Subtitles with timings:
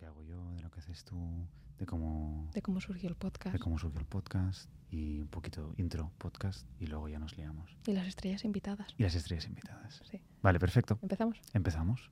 [0.00, 1.46] que hago yo, de lo que haces tú,
[1.78, 3.52] de cómo, de cómo surgió el podcast.
[3.52, 7.76] de cómo surgió el podcast y un poquito intro podcast y luego ya nos liamos.
[7.86, 8.88] Y las estrellas invitadas.
[8.96, 10.00] Y las estrellas invitadas.
[10.10, 10.18] Sí.
[10.40, 10.98] Vale, perfecto.
[11.02, 11.38] ¿Empezamos?
[11.52, 12.10] Empezamos.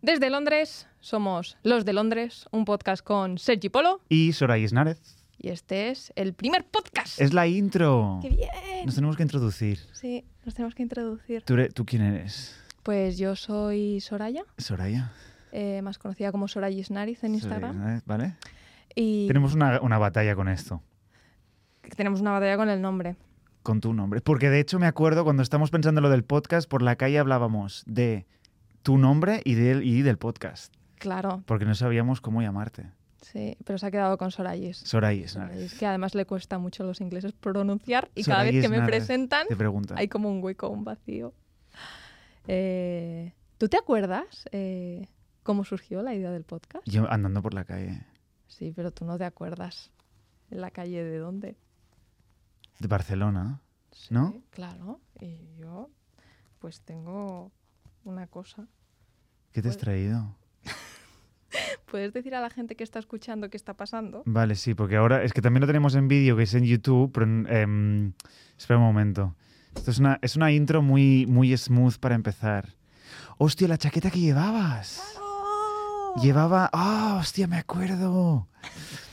[0.00, 4.00] Desde Londres, somos Los de Londres, un podcast con Sergi Polo.
[4.08, 5.18] Y Soraya Isnárez.
[5.38, 7.20] Y este es el primer podcast.
[7.20, 8.20] Es la intro.
[8.22, 8.86] ¡Qué bien!
[8.86, 9.80] Nos tenemos que introducir.
[9.92, 11.42] Sí, nos tenemos que introducir.
[11.42, 12.56] ¿Tú, eres- tú quién eres?
[12.82, 15.12] Pues yo soy Soraya, Soraya.
[15.56, 17.72] Eh, más conocida como Soraya Isnariz en Instagram.
[17.72, 18.34] Isnárez, ¿Vale?
[18.94, 20.82] Y Tenemos una, una batalla con esto.
[21.96, 23.16] tenemos una batalla con el nombre.
[23.62, 24.20] Con tu nombre.
[24.20, 27.82] Porque de hecho me acuerdo cuando estamos pensando lo del podcast, por la calle hablábamos
[27.86, 28.26] de
[28.82, 30.72] tu nombre y del, y del podcast.
[30.98, 32.86] Claro, Porque no sabíamos cómo llamarte.
[33.20, 34.78] sí, pero se ha quedado con Sorayis.
[34.78, 35.54] Soraya Isnárez.
[35.56, 38.82] Sorayis, que además le cuesta mucho a los ingleses pronunciar y cada vez que me
[38.82, 39.46] presentan
[39.96, 41.34] hay como un hueco, un vacío.
[42.46, 45.08] Eh, ¿Tú te acuerdas eh,
[45.46, 46.86] cómo surgió la idea del podcast?
[46.86, 48.02] Yo andando por la calle
[48.48, 49.90] Sí, pero tú no te acuerdas.
[50.50, 51.56] ¿En la calle de dónde?
[52.78, 53.60] de Barcelona.
[53.90, 54.34] Sí, ¿No?
[54.50, 55.00] Claro.
[55.20, 55.88] Y yo,
[56.58, 57.50] pues tengo
[58.04, 58.66] una cosa.
[59.52, 60.36] ¿Qué te has Pues- traído?
[61.90, 64.22] ¿Puedes decir a la gente que está escuchando qué está pasando?
[64.26, 67.10] Vale, sí, porque ahora es que también lo tenemos en vídeo, que es en YouTube,
[67.12, 68.12] pero em,
[68.58, 69.34] espera un momento.
[69.74, 72.74] Esto es una, es una intro muy, muy smooth para empezar.
[73.38, 75.18] Hostia, la chaqueta que llevabas.
[76.20, 76.70] Llevaba.
[76.72, 78.48] ¡Ah, hostia, me acuerdo!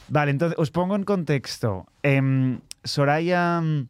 [0.09, 1.86] Vale, entonces os pongo en contexto.
[2.02, 3.62] Em, Soraya.
[3.62, 3.88] mm,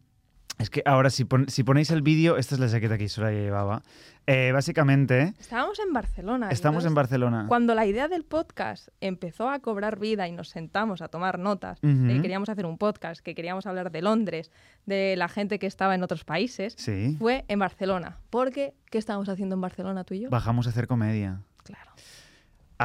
[0.59, 3.39] Es que ahora, si, pon- si ponéis el vídeo, esta es la chaqueta que Soraya
[3.39, 3.81] llevaba.
[4.27, 6.49] Eh, básicamente, Estábamos en Barcelona.
[6.51, 7.45] estamos en Barcelona.
[7.49, 11.79] Cuando la idea del podcast empezó a cobrar vida y nos sentamos a tomar notas,
[11.83, 12.03] Ujú.
[12.03, 14.51] de que queríamos hacer un podcast, que queríamos hablar de Londres,
[14.85, 17.15] de la gente que estaba en otros países, Sí.
[17.19, 18.17] fue en Barcelona.
[18.29, 20.29] Porque, ¿qué estábamos haciendo en Barcelona tú y yo?
[20.29, 21.41] Bajamos a hacer comedia.
[21.63, 21.91] Claro.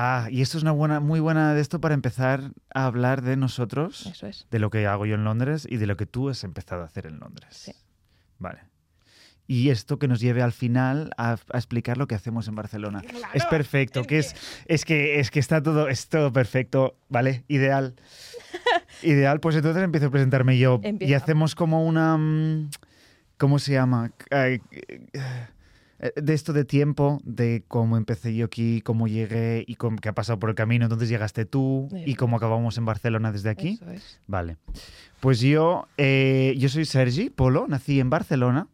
[0.00, 3.36] Ah, y esto es una buena, muy buena de esto para empezar a hablar de
[3.36, 4.46] nosotros, Eso es.
[4.48, 6.84] de lo que hago yo en Londres y de lo que tú has empezado a
[6.84, 7.48] hacer en Londres.
[7.50, 7.72] Sí.
[8.38, 8.60] Vale.
[9.48, 13.00] Y esto que nos lleve al final a, a explicar lo que hacemos en Barcelona.
[13.00, 14.36] Claro, es perfecto, es que es,
[14.66, 17.44] es que es que está todo, es todo perfecto, ¿vale?
[17.48, 17.96] Ideal.
[19.02, 20.80] Ideal, pues entonces empiezo a presentarme yo.
[21.00, 22.16] Y hacemos como una.
[22.16, 22.70] mm,
[23.36, 24.12] ¿Cómo se llama?
[24.30, 24.60] Eh,
[25.98, 30.14] de esto de tiempo, de cómo empecé yo aquí, cómo llegué y cómo, qué ha
[30.14, 30.84] pasado por el camino.
[30.84, 33.78] Entonces llegaste tú y cómo acabamos en Barcelona desde aquí.
[33.80, 34.20] Eso es.
[34.26, 34.56] Vale.
[35.20, 38.68] Pues yo, eh, yo soy Sergi Polo, nací en Barcelona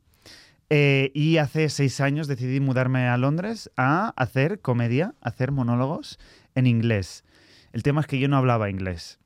[0.70, 6.18] eh, y hace seis años decidí mudarme a Londres a hacer comedia, a hacer monólogos
[6.54, 7.24] en inglés.
[7.72, 9.18] El tema es que yo no hablaba inglés.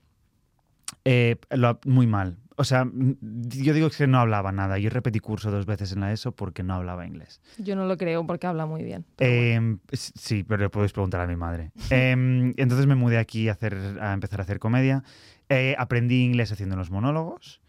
[1.05, 2.37] Eh, lo- muy mal.
[2.61, 4.79] O sea, yo digo que no hablaba nada.
[4.79, 7.41] Yo repetí curso dos veces en la ESO porque no hablaba inglés.
[7.57, 9.05] Yo no lo creo porque habla muy bien.
[9.15, 9.31] pero.
[9.33, 11.71] Eh, sí, pero le puedes preguntar a mi madre.
[11.91, 12.11] Eh,
[12.57, 15.05] entonces me mudé aquí a, hacer, a empezar a hacer comedia.
[15.49, 17.61] Eh, aprendí inglés haciendo los monólogos.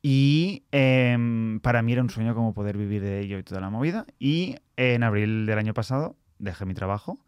[0.00, 3.68] Y eh, para mí era un sueño como poder vivir de ello y toda la
[3.68, 4.06] movida.
[4.18, 7.18] Y en abril del año pasado dejé mi trabajo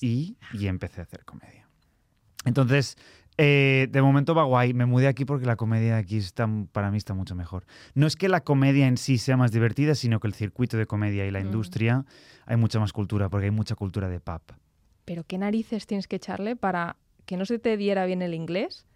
[0.00, 1.68] y, y empecé a hacer comedia.
[2.44, 2.96] Entonces,
[3.38, 4.74] eh, de momento va guay.
[4.74, 7.64] Me mudé aquí porque la comedia aquí está, para mí está mucho mejor.
[7.94, 10.86] No es que la comedia en sí sea más divertida, sino que el circuito de
[10.86, 11.46] comedia y la Mm.
[11.46, 12.04] industria
[12.46, 14.42] hay mucha más cultura, porque hay mucha cultura de pub.
[15.04, 16.96] Pero ¿qué narices tienes que echarle para
[17.26, 18.86] que no se te diera bien el inglés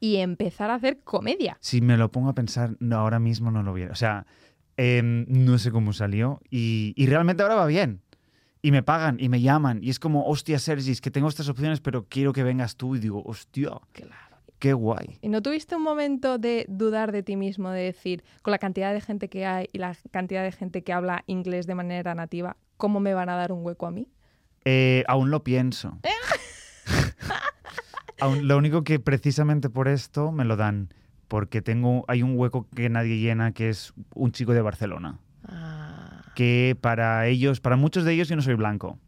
[0.00, 1.56] y empezar a hacer comedia?
[1.60, 3.84] Si me lo pongo a pensar, no, ahora mismo no lo vi.
[3.84, 4.26] O sea,
[4.76, 8.00] em, no sé cómo salió y, y realmente ahora va bien.
[8.64, 11.50] Y me pagan y me llaman y es como, hostia, Sergi, es que tengo estas
[11.50, 12.96] opciones, pero quiero que vengas tú.
[12.96, 14.38] Y digo, hostia, Claro.
[14.58, 15.18] qué guay.
[15.20, 18.94] ¿Y no tuviste un momento de dudar de ti mismo, de decir, con la cantidad
[18.94, 22.56] de gente que hay y la cantidad de gente que habla inglés de manera nativa,
[22.78, 24.08] ¿cómo me van a dar un hueco a mí?
[24.64, 25.98] Eh, aún lo pienso.
[28.20, 30.88] Aún- lo único que precisamente por esto me lo dan,
[31.28, 35.18] porque tengo, hay un hueco que nadie llena, que es un chico de Barcelona.
[35.46, 38.98] Ah, Que para ellos, para muchos de ellos yo no soy blanco.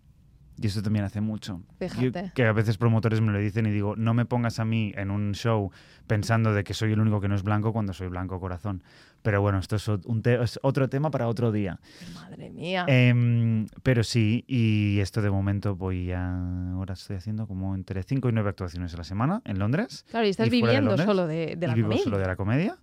[0.58, 1.60] Y eso también hace mucho.
[1.78, 2.24] Fíjate.
[2.28, 4.90] Yo- que a veces promotores me lo dicen y digo, no me pongas a mí
[4.96, 5.70] en un show
[6.06, 8.82] pensando de que soy el único que no es blanco cuando soy blanco corazón.
[9.20, 11.78] Pero bueno, esto es, un te- es otro tema para otro día.
[12.14, 12.86] madre mía.
[12.88, 16.70] Em, pero sí, y esto de momento voy a...
[16.72, 20.06] Ahora estoy haciendo como entre 5 y 9 actuaciones a la semana en Londres.
[20.08, 22.04] claro, y estás y fuera de viviendo Londres, solo de, de y la vivo comedia.
[22.04, 22.76] solo de la comedia.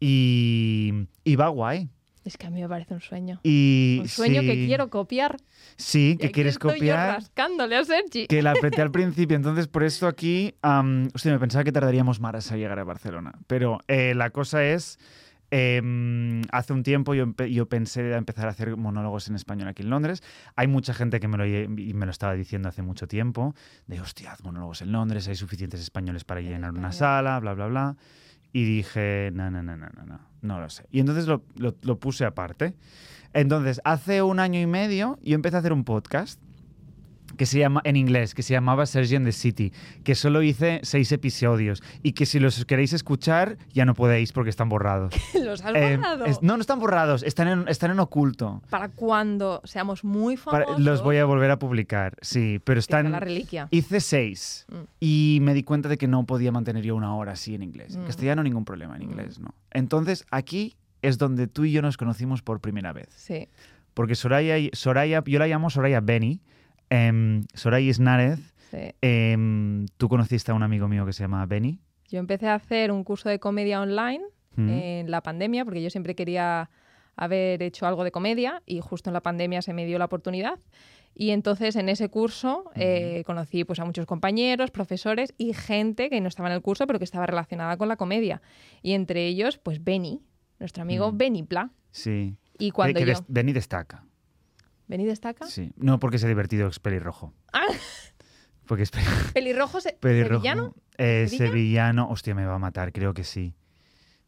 [0.00, 1.88] Y, y va guay.
[2.26, 3.40] Es que a mí me parece un sueño.
[3.44, 5.36] Y Un sueño que quiero copiar.
[5.76, 7.14] Sí, que quieres estoy yo copiar.
[7.14, 8.26] rascándole a Sergi.
[8.26, 10.54] Que la apreté al principio, entonces por esto aquí.
[10.62, 13.32] am, hostia, me pensaba que tardaríamos más a llegar a Barcelona.
[13.46, 14.98] Pero eh, la cosa es
[15.50, 19.90] em, hace un tiempo yo, yo pensé empezar a hacer monólogos en español aquí en
[19.90, 20.22] Londres.
[20.56, 23.54] Hay mucha gente que me lo, y me lo estaba diciendo hace mucho tiempo,
[23.86, 27.66] de hostia, haz monólogos en Londres, hay suficientes españoles para llenar una sala, bla, bla,
[27.68, 27.96] bla.
[28.52, 30.86] Y dije, no, no, no, no, no, no, no lo sé.
[30.90, 32.74] Y entonces lo, lo- lo puse aparte.
[33.32, 36.40] Entonces, hace un año y medio yo empecé a hacer un podcast
[37.36, 39.72] que se llama en inglés, que se llamaba Sergi and the City,
[40.04, 44.50] que solo hice seis episodios y que si los queréis escuchar ya no podéis porque
[44.50, 45.14] están borrados.
[45.34, 46.24] ¿Los has Eh, borrado?
[46.26, 48.62] es- no, no están borrados, están en, están en oculto.
[48.70, 50.84] Para cuando seamos muy Para- famosos.
[50.84, 53.10] los voy a volver a publicar, sí, pero están...
[53.12, 53.68] la reliquia.
[53.70, 54.74] Hice seis Mm.
[55.00, 57.94] y me di cuenta de que no podía mantener yo una hora así en inglés.
[57.94, 58.06] En Mm.
[58.06, 59.10] castellano ningún problema, en Mm.
[59.10, 59.54] inglés no.
[59.70, 63.08] Entonces aquí es donde tú y yo nos conocimos por primera vez.
[63.14, 63.48] Sí.
[63.94, 66.40] Porque Soraya, Soraya yo la llamo Soraya Benny,
[66.90, 68.38] em, Soraya Isnárez,
[68.70, 68.78] sí.
[69.00, 71.80] em, tú conociste a un amigo mío que se llama Benny.
[72.08, 74.22] Yo empecé a hacer un curso de comedia online
[74.56, 74.68] Mm.
[74.70, 76.70] en la pandemia, porque yo siempre quería
[77.14, 80.58] haber hecho algo de comedia y justo en la pandemia se me dio la oportunidad.
[81.14, 86.20] Y entonces en ese curso eh, conocí pues, a muchos compañeros, profesores y gente que
[86.22, 88.40] no estaba en el curso, pero que estaba relacionada con la comedia.
[88.82, 90.22] Y entre ellos, pues Benny,
[90.58, 91.18] nuestro amigo Mm.
[91.18, 91.70] Benny Pla.
[91.90, 92.34] Sí.
[92.58, 93.18] Y cuando que, que yo...
[93.28, 94.04] Benny destaca.
[94.88, 95.46] ¿Benny destaca?
[95.46, 95.72] Sí.
[95.76, 97.32] No porque sea divertido, es pelirrojo.
[97.52, 97.66] Ah.
[98.66, 99.00] Porque es pe-
[99.34, 100.42] ¿Pelirrojo se- pelirrojo.
[100.42, 100.74] sevillano?
[100.98, 101.46] Eh, ¿Sevilla?
[101.50, 102.08] sevillano.
[102.10, 103.54] Hostia, me va a matar, creo que sí.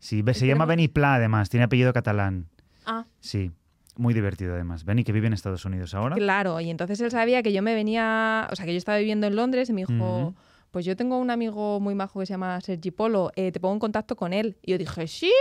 [0.00, 2.46] Sí, se llama Benny Pla además, tiene apellido catalán.
[2.87, 3.50] Ah, Sí.
[3.96, 4.84] Muy divertido además.
[4.84, 6.14] Benny que vive en Estados Unidos ahora.
[6.14, 9.26] Claro, y entonces él sabía que yo me venía, o sea, que yo estaba viviendo
[9.26, 10.37] en Londres y me dijo,
[10.70, 13.75] pues yo tengo un amigo muy majo que se llama Sergi Polo, eh, te pongo
[13.75, 14.56] en contacto con él.
[14.62, 15.32] Y yo dije, sí,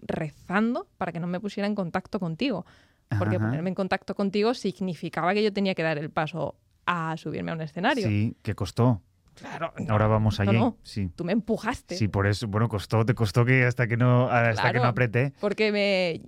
[0.00, 2.64] rezando para que no me pusiera en contacto contigo.
[3.18, 3.46] Porque Ajá.
[3.46, 7.54] ponerme en contacto contigo significaba que yo tenía que dar el paso a subirme a
[7.54, 8.06] un escenario.
[8.06, 9.02] Sí, que costó.
[9.34, 9.72] Claro.
[9.88, 10.56] Ahora vamos allí.
[10.56, 10.76] no.
[10.82, 11.10] Sí.
[11.16, 11.96] Tú me empujaste.
[11.96, 15.32] Sí, por eso, bueno, costó, te costó que hasta que no, hasta que no apreté.
[15.40, 16.20] Porque me,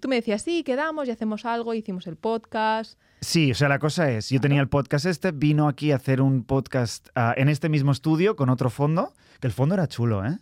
[0.00, 2.98] tú me decías, sí, quedamos y hacemos algo, hicimos el podcast.
[3.20, 6.20] Sí, o sea, la cosa es, yo tenía el podcast este, vino aquí a hacer
[6.20, 10.24] un podcast ah, en este mismo estudio con otro fondo, que el fondo era chulo,
[10.24, 10.38] ¿eh?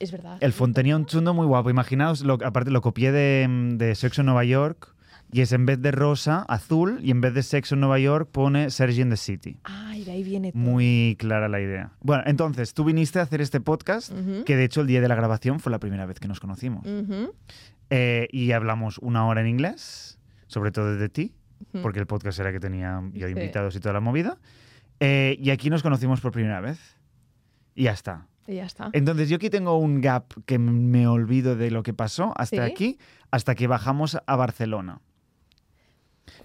[0.00, 0.38] Es verdad.
[0.40, 1.70] El fondo tenía un chundo muy guapo.
[1.70, 3.46] Imaginaos, lo, aparte lo copié de,
[3.76, 4.94] de Sexo en Nueva York
[5.30, 8.28] y es en vez de rosa, azul y en vez de Sexo en Nueva York
[8.32, 9.58] pone Sergi in the City.
[9.64, 10.62] Ay, de ahí viene todo.
[10.62, 11.92] Muy clara la idea.
[12.00, 14.12] Bueno, entonces, tú viniste a hacer este podcast,
[14.46, 16.86] que de hecho el día de la grabación fue la primera vez que nos conocimos.
[17.90, 21.34] Eh, y hablamos una hora en inglés, sobre todo de ti,
[21.82, 23.32] porque el podcast era que tenía yo Sí.
[23.32, 24.38] invitados y toda la movida.
[25.00, 26.78] Eh, y aquí nos conocimos por primera vez.
[27.74, 28.26] Y ya está.
[28.48, 28.88] Y ya está.
[28.94, 32.72] Entonces yo aquí tengo un gap que me olvido de lo que pasó hasta ¿Sí?
[32.72, 32.98] aquí,
[33.30, 35.00] hasta que bajamos a Barcelona.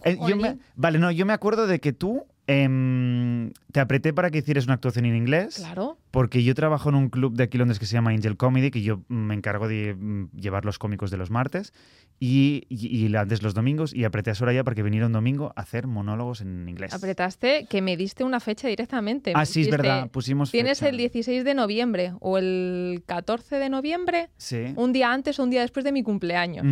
[0.04, 0.62] Eh, yo me- Jolín.
[0.76, 4.74] vale, no, yo me acuerdo de que tú em, te apreté para que hicieras una
[4.76, 5.98] actuación en inglés, Claro.
[6.12, 8.82] porque yo trabajo en un club de aquí Londres que se llama Angel Comedy, que
[8.82, 11.74] yo me encargo de mm, llevar los cómicos de los martes
[12.20, 15.52] y, y, y antes los domingos, y apreté a Soraya para que viniera un domingo
[15.56, 16.94] a hacer monólogos en inglés.
[16.94, 19.34] Apretaste que me diste una fecha directamente.
[19.36, 20.90] ah, sí, es verdad, pusimos Tienes fecha.
[20.90, 24.74] el 16 de noviembre o el 14 de noviembre, Sí.
[24.76, 26.66] un día antes o un día después de mi cumpleaños.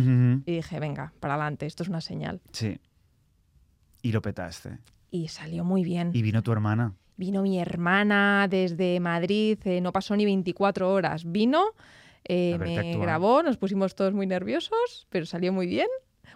[0.46, 2.40] Y dije, venga, para adelante, esto es una señal.
[2.52, 2.78] Sí.
[4.02, 4.78] Y lo petaste.
[5.12, 6.10] Y salió muy bien.
[6.14, 6.94] Y vino tu hermana.
[7.18, 11.30] Vino mi hermana desde Madrid, eh, no pasó ni 24 horas.
[11.30, 11.62] Vino,
[12.24, 15.86] eh, me grabó, nos pusimos todos muy nerviosos, pero salió muy bien.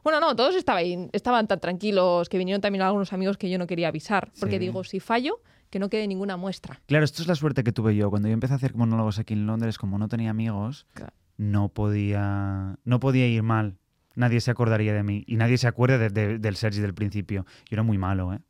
[0.05, 3.67] Bueno, no, todos estaban, estaban tan tranquilos que vinieron también algunos amigos que yo no
[3.67, 4.31] quería avisar.
[4.39, 4.61] Porque Sí.
[4.61, 5.41] digo, si fallo,
[5.71, 6.79] que no quede ninguna muestra.
[6.87, 8.11] Claro, esto es la suerte que tuve yo.
[8.11, 11.15] Cuando yo empecé a hacer monólogos aquí en Londres, como no tenía amigos, Claro.
[11.39, 13.79] no podía, no podía ir mal.
[14.15, 15.25] Nadie se acordaría de mí.
[15.27, 17.45] Y nadie se acuerda de- de- del Sergi del principio.
[17.69, 18.41] Yo era muy malo, ¿eh?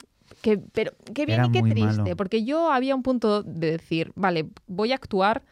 [0.46, 2.16] Que, pero qué bien Era y qué triste, malo.
[2.16, 5.42] porque yo había un punto de decir, vale, voy a actuar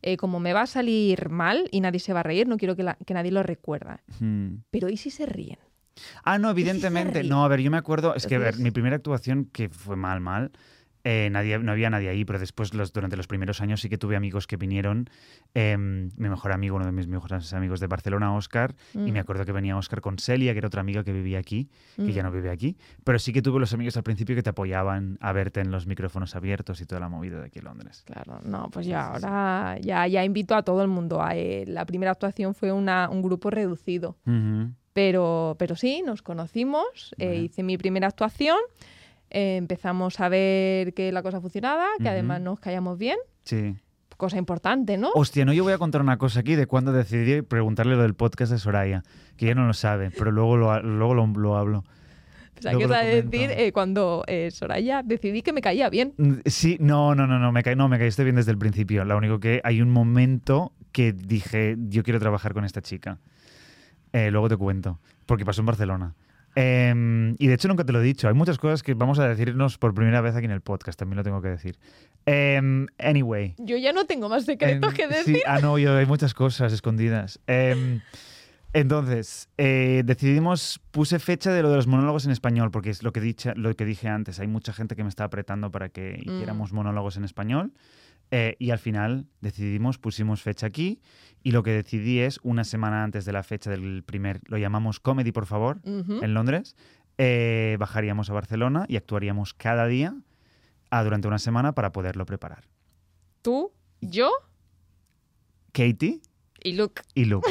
[0.00, 2.76] eh, como me va a salir mal y nadie se va a reír, no quiero
[2.76, 4.04] que, la- que nadie lo recuerda.
[4.20, 4.58] Hmm.
[4.70, 5.58] Pero ¿y si se ríen?
[6.22, 7.24] Ah, no, evidentemente.
[7.24, 8.14] No, a ver, yo me acuerdo.
[8.14, 10.52] Es que, a ver, mi primera actuación, que fue mal, mal.
[11.04, 13.98] Eh, nadie, no había nadie ahí, pero después, los, durante los primeros años, sí que
[13.98, 15.08] tuve amigos que vinieron.
[15.54, 18.74] em, mi mejor amigo, uno de mis mejores amigos de Barcelona, Oscar.
[18.94, 21.38] Y Mm, me acuerdo que venía Oscar con Celia, que era otra amiga que vivía
[21.38, 21.68] aquí.
[21.96, 22.26] que ya mm.
[22.26, 25.32] no vive aquí, pero sí que tuve los amigos al principio que te apoyaban a
[25.32, 28.02] verte en los micrófonos abiertos y toda la movida de aquí en Londres.
[28.06, 31.22] Claro, no, pues ya ahora ya, ya invito a todo el mundo.
[31.22, 34.16] A, eh, la primera actuación fue una, un grupo reducido,
[34.92, 37.38] pero, pero sí, nos conocimos, eh, Vale.
[37.42, 38.58] hice mi primera actuación,
[39.34, 42.12] eh, empezamos a ver que la cosa funcionaba, que Ujú.
[42.12, 43.74] además nos caíamos bien, Sí.
[44.16, 45.10] cosa importante, ¿no?
[45.14, 48.14] Hostia, no, yo voy a contar una cosa aquí de cuando decidí preguntarle lo del
[48.14, 49.02] podcast de Soraya,
[49.36, 51.84] que ella no lo sabe, pero luego lo, luego lo, lo hablo.
[52.54, 56.14] Pensaba que luego ibas a decir eh, cuando eh, Soraya decidí que me caía bien.
[56.16, 59.04] Mm, Sí, no, no, no, no, me, caí, no, me caíste bien desde el principio.
[59.04, 63.18] Lo único que hay un momento que dije, yo quiero trabajar con esta chica.
[64.12, 66.14] Eh, luego te cuento, porque pasó en Barcelona.
[66.56, 69.28] Em, y de hecho nunca te lo he dicho, hay muchas cosas que vamos a
[69.28, 71.78] decirnos por primera vez aquí en el podcast, también lo tengo que decir.
[72.26, 73.54] Em, anyway.
[73.58, 75.36] Yo ya no tengo más secretos Em, que decir.
[75.36, 77.40] Sí, ah, no, yo, hay muchas cosas escondidas.
[78.72, 83.12] Entonces, eh, decidimos, puse fecha de lo de los monólogos en español, porque es lo
[83.12, 84.40] que, dicha, lo que dije antes.
[84.40, 86.30] Hay mucha gente que me está apretando para que Mm.
[86.32, 87.72] hiciéramos monólogos en español.
[88.30, 91.00] Eh, y al final decidimos, pusimos fecha aquí.
[91.42, 94.98] Y lo que decidí es, una semana antes de la fecha del primer, lo llamamos
[94.98, 96.74] Comedy, por favor, en Londres,
[97.18, 100.16] eh, bajaríamos a Barcelona y actuaríamos cada día
[100.90, 102.64] ah, durante una semana para poderlo preparar.
[103.42, 104.30] Tú, yo
[105.72, 106.20] Katie
[106.64, 107.02] y Luke.
[107.14, 107.48] y Luke.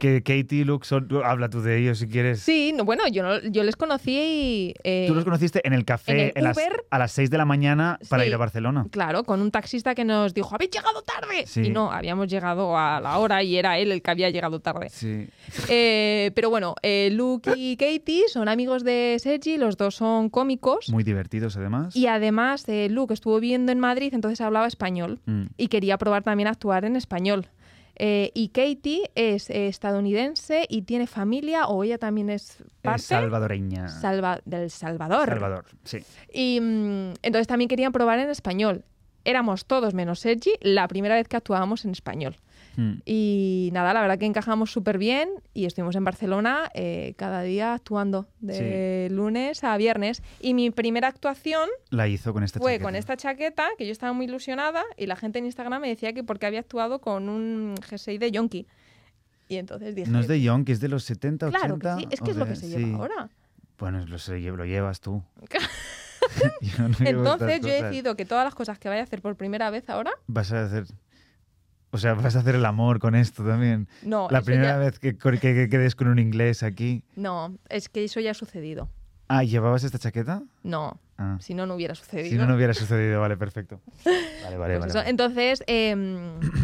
[0.00, 1.08] que Katie y Luke son.
[1.24, 2.40] Habla tú de ellos si quieres.
[2.40, 4.74] Sí, no, bueno, yo, no- yo les conocí.
[4.82, 6.84] eh, Tú los conociste en el café en el las- Uber.
[6.90, 8.28] a las 6 de la mañana para Sí.
[8.30, 8.86] ir a Barcelona.
[8.90, 11.46] Claro, con un taxista que nos dijo, habéis llegado tarde.
[11.46, 11.60] Sí.
[11.66, 14.88] Y no, habíamos llegado a la hora y era él el que había llegado tarde.
[14.90, 15.28] Sí.
[15.68, 20.88] Eh, pero bueno, eh, Luke y Katie son amigos de Sergi, los dos son cómicos.
[20.90, 21.94] Muy divertidos además.
[21.94, 25.44] Y además, eh, Luke estuvo viviendo en Madrid, entonces hablaba español Mm.
[25.56, 27.46] y quería probar también a actuar en español.
[27.98, 33.02] Eh, y Katie es eh, estadounidense y tiene familia, o ella también es Es parte
[33.02, 33.88] salvadoreña.
[33.88, 35.28] Salva- del Salvador.
[35.28, 35.98] Salvador, sí.
[36.32, 38.84] Y mm, entonces también querían probar en español.
[39.24, 42.36] Éramos todos menos Sergi la primera vez que actuábamos en español.
[42.76, 42.92] Mm.
[43.04, 47.74] Y nada, la verdad que encajamos súper bien y estuvimos en Barcelona eh, cada día
[47.74, 50.22] actuando de lunes a viernes.
[50.40, 52.84] Y mi primera actuación La hizo con esta fue chaqueta.
[52.84, 56.12] con esta chaqueta, que yo estaba muy ilusionada y la gente en Instagram me decía
[56.12, 58.66] que porque había actuado con un jersey de Yonki.
[59.48, 61.58] Y entonces dije, No es de que es de los 70, 80.
[61.58, 62.76] claro que sí, es que es lo de- que se sí.
[62.76, 63.30] lleva ahora.
[63.78, 65.22] Bueno, lo, lo llevas tú.
[66.60, 69.36] Yo no Entonces yo he decidido que todas las cosas que vaya a hacer por
[69.36, 70.86] primera vez ahora, Vas a hacer.
[71.96, 73.88] O sea, vas a hacer el amor con esto también.
[74.02, 77.02] no, La primera ya- vez que, que, que quedes con un inglés aquí.
[77.16, 78.88] no, es que eso ya ha sucedido.
[79.28, 80.42] Ah, ¿llevabas esta chaqueta?
[80.62, 81.38] No, Ah.
[81.40, 82.28] si no, no hubiera sucedido.
[82.28, 83.20] Si no, no hubiera sucedido.
[83.20, 83.80] Vale, perfecto.
[84.04, 84.92] Vale, vale, Pues vale.
[84.94, 85.10] vale.
[85.10, 85.96] Entonces, eh,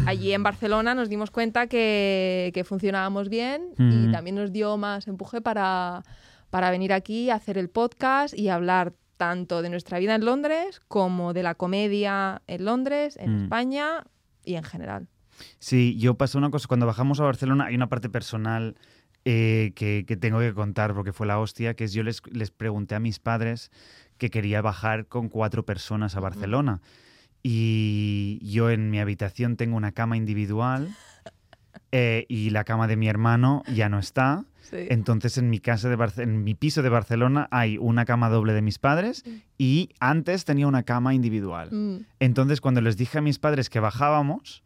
[0.05, 5.07] allí en Barcelona nos dimos cuenta que, que funcionábamos bien y también nos dio más
[5.07, 6.03] empuje para,
[6.51, 10.79] para venir aquí a hacer el podcast y hablar tanto de nuestra vida en Londres
[10.87, 13.43] como de la comedia en Londres, en Mm.
[13.43, 14.03] España
[14.45, 15.07] y en general.
[15.59, 16.67] Sí, yo pasó una cosa.
[16.67, 18.75] Cuando bajamos a Barcelona, hay una parte personal
[19.25, 22.51] eh, que, que tengo que contar porque fue la hostia, que es yo les, les
[22.51, 23.71] pregunté a mis padres
[24.17, 26.19] que quería bajar con cuatro personas a.
[26.19, 26.81] Barcelona.
[27.41, 30.95] Y yo en mi habitación tengo una cama individual
[31.91, 34.45] eh, y la cama de mi hermano ya no está.
[34.61, 34.77] Sí.
[34.89, 38.53] Entonces en mi casa de Barce- en mi piso de Barcelona hay una cama doble
[38.53, 39.29] de mis padres Mm.
[39.57, 41.69] y antes tenía una cama individual.
[41.71, 44.63] Mm, Entonces, cuando les dije a mis padres que bajábamos,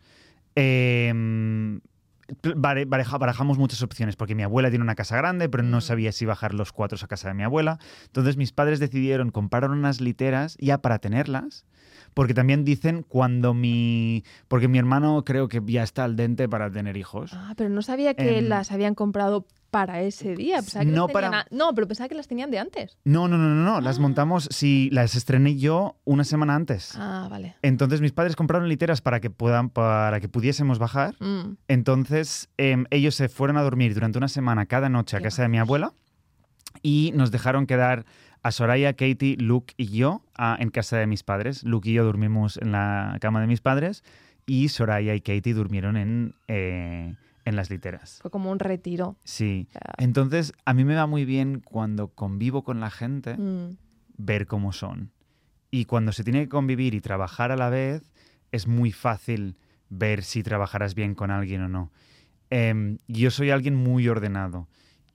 [2.88, 5.82] bareja- barajamos muchas opciones, porque mi abuela tiene una casa grande, pero no Mm.
[5.82, 7.80] sabía si bajar los cuatro a casa de mi abuela.
[8.06, 11.66] Entonces, mis padres decidieron comprar unas literas ya para tenerlas,
[12.14, 14.24] porque también dicen cuando mi...
[14.48, 17.32] Porque mi hermano creo que ya está al dente para tener hijos.
[17.34, 20.58] Ah, pero no sabía que Em, las habían comprado para ese día.
[20.58, 22.98] Pensaba que las no para- a- No, pero pensaba que las tenían de antes.
[23.04, 23.82] No, no, no, no, no.
[23.82, 24.02] Las Ah.
[24.02, 26.94] montamos, sí, las estrené yo una semana antes.
[26.96, 27.56] Ah, vale.
[27.62, 31.16] Entonces mis padres compraron literas para que puedan, para que pudiésemos bajar.
[31.20, 35.42] Mm, Entonces, em, ellos se fueron a dormir durante una semana cada noche a casa
[35.42, 35.94] de mi abuela
[36.82, 38.06] y nos dejaron quedar
[38.44, 41.64] a Soraya, Katie, Luke y yo a- en casa de mis padres.
[41.64, 44.04] Luke y yo dormimos en la cama de mis padres
[44.46, 47.16] y Soraya y Katie durmieron en, eh,
[47.48, 48.20] en las literas.
[48.22, 49.16] fue como un retiro.
[49.24, 49.68] Sí.
[49.98, 53.78] Entonces, a mí me va muy bien cuando convivo con la gente Mm,
[54.18, 55.12] ver cómo son.
[55.72, 58.12] Y cuando se tiene que convivir y trabajar a la vez,
[58.52, 59.56] es muy fácil
[59.90, 61.92] ver si trabajarás bien con alguien o no.
[62.50, 64.68] Em, yo soy alguien muy ordenado.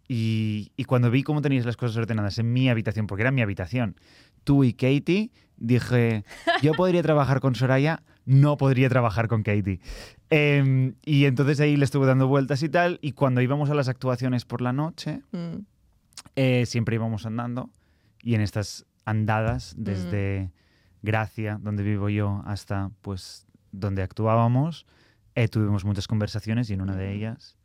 [0.08, 3.40] Y, y cuando vi cómo tenías las cosas ordenadas en mi habitación, porque era mi
[3.42, 3.96] habitación,
[4.44, 6.24] tú y Katie, dije,
[6.62, 9.81] yo podría trabajar con Soraya, no podría trabajar con Katie.
[10.31, 13.88] Em, y entonces ahí le estuve dando vueltas y tal, y cuando íbamos a las
[13.88, 15.59] actuaciones por la noche, mm.
[16.37, 17.71] eh, siempre íbamos andando
[18.23, 20.50] y en estas andadas desde
[21.02, 24.87] Gracia, donde vivo yo, hasta pues donde actuábamos,
[25.35, 27.17] eh, tuvimos muchas conversaciones y en una de Mm.
[27.17, 27.57] ellas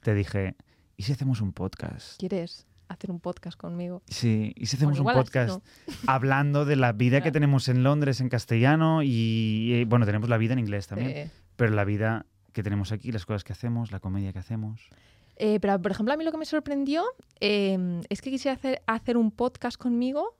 [0.00, 0.56] te dije,
[0.96, 2.18] ¿y si hacemos un podcast?
[2.18, 4.02] ¿Quieres hacer un podcast conmigo?
[4.08, 5.94] Sí, ¿y si hacemos Bueno, un podcast no.
[6.06, 10.52] hablando de la vida que tenemos en Londres en castellano y, bueno, tenemos la vida
[10.52, 14.32] en inglés también, pero la vida que tenemos aquí, las cosas que hacemos, la comedia
[14.32, 14.88] que hacemos.
[15.36, 17.04] eh, pero, por ejemplo, a mí lo que me sorprendió
[17.40, 20.36] eh, es que quisiera hacer, hacer un podcast conmigo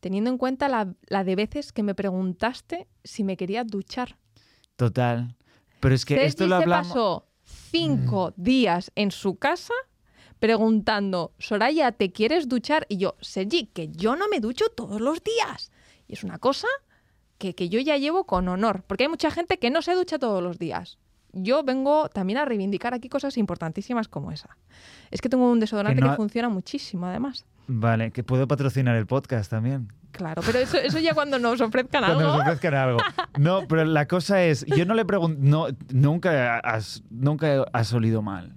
[0.00, 4.18] teniendo en cuenta la, la de veces que me preguntaste si me quería duchar.
[4.76, 5.34] Total.
[5.80, 6.88] Pero es que Sergi esto lo se hablamos.
[6.88, 9.72] pasó cinco días en su casa
[10.38, 12.86] preguntando, Soraya, ¿te quieres duchar?
[12.88, 15.70] Y yo, Sergi, que yo no me ducho todos los días.
[16.08, 16.68] Y es una cosa
[17.38, 20.18] que, que yo ya llevo con honor, porque hay mucha gente que no se ducha
[20.18, 20.98] todos los días.
[21.32, 24.56] Yo vengo también a reivindicar aquí cosas importantísimas como esa.
[25.10, 27.44] Es que tengo un desodorante Que no funciona muchísimo, además.
[27.66, 29.92] Vale, que puedo patrocinar el podcast también.
[30.12, 32.32] Claro, pero eso, eso ya cuando nos ofrezcan Cuando algo.
[32.32, 32.98] nos ofrezcan algo.
[33.38, 38.22] No, pero la cosa es, yo no le pregunto, no, nunca has, nunca has olido
[38.22, 38.54] mal.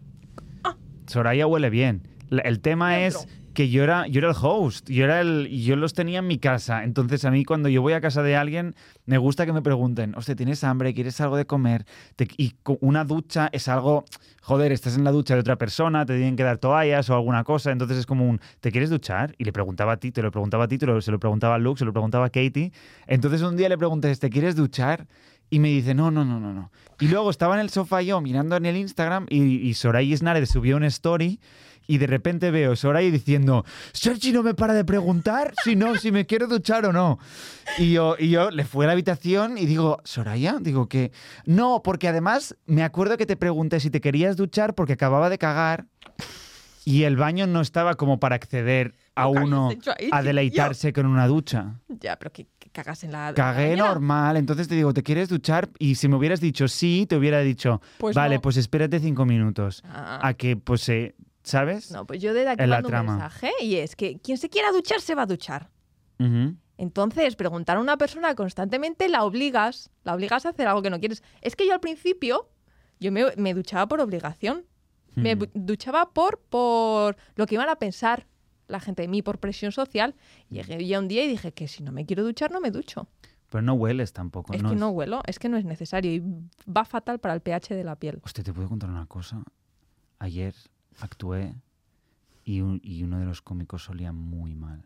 [1.09, 2.07] Soraya huele bien.
[2.31, 3.19] El tema Dentro.
[3.21, 6.27] es que yo era, yo era el host, yo era el, yo los tenía en
[6.27, 6.83] mi casa.
[6.83, 8.75] Entonces a mí cuando yo voy a casa de alguien
[9.05, 10.93] me gusta que me pregunten, hostia, ¿tienes hambre?
[10.93, 11.85] ¿Quieres algo de comer?
[12.15, 14.05] Te- y una ducha es algo,
[14.43, 17.43] joder, estás en la ducha de otra persona, te tienen que dar toallas o alguna
[17.43, 17.71] cosa.
[17.71, 19.33] Entonces es como un, ¿te quieres duchar?
[19.39, 21.55] Y le preguntaba a ti, te lo preguntaba a ti, te lo- se lo preguntaba
[21.55, 22.71] a Luke, se lo preguntaba a Katie.
[23.07, 25.07] Entonces un día le pregunté, ¿te quieres duchar?
[25.49, 26.71] Y me dice, no, no, no, no, no.
[26.99, 30.45] Y luego estaba en el sofá yo mirando en el Instagram y, y Soraya Isnare
[30.45, 31.39] subió una story
[31.89, 36.11] y de repente veo Soraya diciendo, Sergi no me para de preguntar si no, si
[36.11, 37.17] me quiero duchar o no.
[37.79, 41.11] Y yo, y yo le fui a la habitación y digo, Soraya, digo que
[41.45, 45.39] no, porque además me acuerdo que te pregunté si te querías duchar porque acababa de
[45.39, 45.87] cagar
[46.85, 49.69] y el baño no estaba como para acceder a uno
[50.11, 51.75] a deleitarse con una ducha.
[51.87, 53.33] Ya, pero que, que cagas en la.
[53.35, 55.69] Cagué normal, entonces te digo, ¿te quieres duchar?
[55.79, 58.41] Y si me hubieras dicho sí, te hubiera dicho, Pues vale, no.
[58.41, 59.81] pues espérate cinco minutos.
[59.85, 60.19] Ah.
[60.21, 61.91] A que, pues, eh, ¿sabes?
[61.91, 63.11] No, pues yo desde aquí En la mando un trama.
[63.13, 65.69] mensaje y es que quien se quiera duchar se va a duchar.
[66.77, 70.99] Entonces, preguntar a una persona constantemente la obligas, la obligas a hacer algo que no
[70.99, 71.23] quieres.
[71.41, 72.49] Es que yo al principio,
[72.99, 74.65] yo me, me duchaba por obligación.
[75.15, 78.25] Me duchaba por, por lo que iban a pensar
[78.69, 80.15] la gente de mí, por presión social.
[80.49, 83.07] Llegué ya un día y dije que si no me quiero duchar, no me ducho.
[83.49, 84.53] Pero no hueles tampoco.
[84.53, 86.23] es no que es- no huelo, es que no es necesario y
[86.71, 88.21] va fatal para el pH de la piel.
[88.23, 89.43] Hostia, ¿te puedo contar una cosa?
[90.19, 90.53] Ayer
[90.99, 91.55] actué
[92.45, 94.83] y, un- y uno de los cómicos olía muy mal.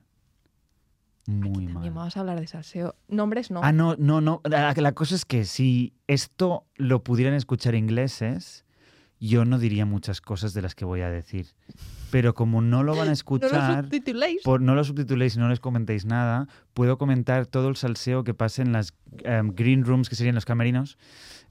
[1.25, 1.73] Muy mal.
[1.75, 2.95] También vamos a hablar de salseo.
[3.07, 3.61] Nombres no.
[3.63, 4.41] Ah, no, no, no.
[4.43, 8.65] La, la cosa es que si esto lo pudieran escuchar ingleses,
[9.19, 11.47] yo no diría muchas cosas de las que voy a decir.
[12.11, 13.87] Pero como no lo van a no lo escuchar,
[14.43, 18.33] por, no lo subtituléis y no les comentéis nada, puedo comentar todo el salseo que
[18.33, 20.97] pasa en las em, green rooms, que serían los camerinos.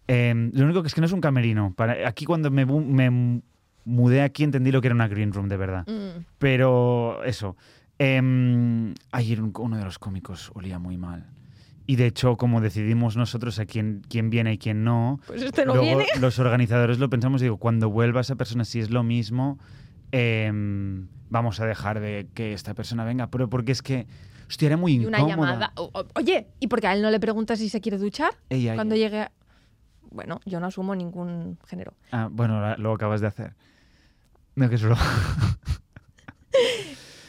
[0.08, 1.72] Em, lo único que es que no es un camerino.
[1.74, 2.64] Para, aquí cuando me,
[3.84, 5.86] mudé aquí entendí lo que era una green room de verdad.
[5.86, 6.24] Mm.
[6.38, 7.56] Pero eso.
[7.98, 11.26] em, ayer un- uno de los cómicos olía muy mal.
[11.86, 15.66] Y de hecho, como decidimos nosotros a quién, quién viene y quién no, Pues este
[15.66, 16.06] no luego viene.
[16.20, 19.58] los organizadores lo pensamos y digo, cuando vuelva esa persona, si es lo mismo,
[20.12, 23.26] em, vamos a dejar de que esta persona venga.
[23.28, 24.06] Pero porque es que,
[24.48, 25.50] hostia, era muy Y una incómoda.
[25.52, 25.72] llamada.
[25.76, 28.32] O- o- oye, ¿y porque a él no le preguntas si se quiere duchar?
[28.48, 29.04] Ella, Cuando ella.
[29.06, 29.32] llegue a...
[30.10, 31.94] Bueno, yo no asumo ningún género.
[32.12, 33.54] Ah, bueno, lo acabas de hacer.
[34.54, 34.94] No, que solo...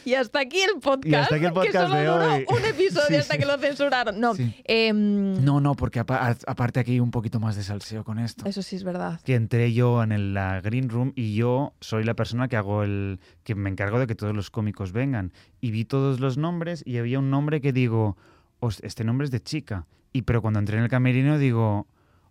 [0.10, 1.06] Y hasta aquí el podcast.
[1.06, 2.44] Y hasta aquí el que podcast solo de duró hoy.
[2.48, 3.40] un episodio Sí, hasta sí.
[3.40, 4.20] que lo censuraron.
[4.20, 4.54] No, Sí.
[4.64, 8.46] em, No, no, porque aparte aquí hay un poquito más de salseo con esto.
[8.46, 9.20] eso sí es verdad.
[9.24, 12.82] que entré yo en el- la green room y yo soy la persona que hago
[12.82, 16.82] el que me encargo de que todos los cómicos vengan y vi todos los nombres
[16.86, 18.16] y había un nombre que digo
[18.60, 21.86] "Hos- este nombre es de chica y pero cuando entré en el camerino digo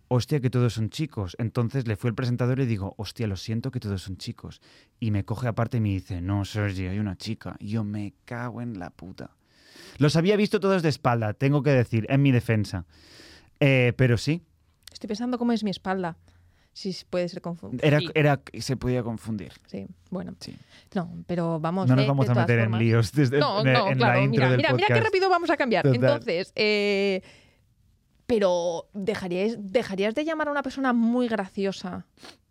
[0.08, 3.36] hostia que todos son chicos entonces le fui al presentador y le digo hostia lo
[3.36, 4.60] siento que todos son chicos
[5.00, 8.14] y me coge aparte y me dice no Sergi hay una chica y yo me
[8.24, 9.30] cago en la puta
[9.98, 12.84] los había visto todos de espalda tengo que decir en mi defensa
[13.60, 14.42] Eh, pero sí
[14.92, 16.16] Estoy pensando cómo es mi espalda.
[16.72, 17.86] Si puede ser confundido.
[17.86, 20.34] era, era se podía confundir sí, bueno.
[20.40, 20.56] Sí.
[20.94, 21.88] No, pero vamos.
[21.88, 24.14] No nos de- vamos de a meter en líos desde No, en, no, en claro.
[24.14, 25.04] la intro Mira, del mira, mira qué podcast.
[25.06, 25.82] rápido vamos a cambiar.
[25.84, 25.94] Total.
[25.96, 27.22] Entonces, eh,
[28.26, 32.06] pero ¿dejarías, ¿dejarías de llamar a una persona muy graciosa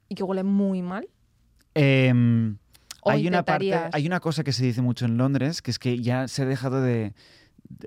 [0.09, 1.07] y que huele muy mal?
[1.75, 2.57] Em,
[3.01, 3.95] ¿O hay una parte, intentarías?
[3.95, 6.45] hay una cosa que se dice mucho en Londres, que es que ya se ha
[6.45, 7.13] dejado de,